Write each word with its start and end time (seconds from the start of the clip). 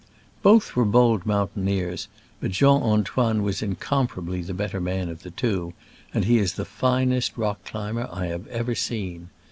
Both 0.41 0.75
were 0.75 0.83
bold 0.83 1.27
mountaineers, 1.27 2.07
but 2.39 2.49
Jean 2.49 2.81
Antoine 2.81 3.43
was 3.43 3.61
incomparably 3.61 4.41
the 4.41 4.51
better 4.55 4.81
man 4.81 5.09
of 5.09 5.21
the 5.21 5.29
two, 5.29 5.73
and 6.11 6.25
he 6.25 6.39
is 6.39 6.53
the 6.53 6.65
finest 6.65 7.37
rock 7.37 7.63
climber 7.63 8.09
I 8.11 8.25
have 8.25 8.47
ever 8.47 8.73
seen. 8.73 9.29